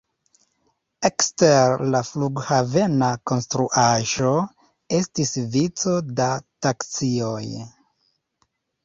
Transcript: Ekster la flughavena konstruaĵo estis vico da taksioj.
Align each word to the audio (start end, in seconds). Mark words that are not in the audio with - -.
Ekster 1.07 1.81
la 1.95 1.99
flughavena 2.07 3.09
konstruaĵo 3.31 4.31
estis 5.01 5.35
vico 5.57 5.95
da 6.21 6.31
taksioj. 6.67 7.45